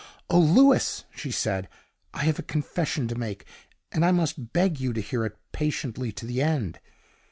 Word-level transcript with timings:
"Oh, 0.31 0.39
Louis!" 0.39 1.03
she 1.15 1.29
said, 1.29 1.69
"I 2.11 2.23
have 2.23 2.39
a 2.39 2.41
confession 2.41 3.07
to 3.07 3.13
make, 3.13 3.45
and 3.91 4.03
I 4.03 4.11
must 4.11 4.51
beg 4.51 4.79
you 4.79 4.93
to 4.93 4.99
hear 4.99 5.25
it 5.27 5.37
patiently 5.51 6.11
to 6.13 6.25
the 6.25 6.41
end. 6.41 6.79